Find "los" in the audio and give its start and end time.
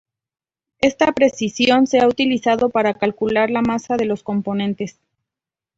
4.05-4.23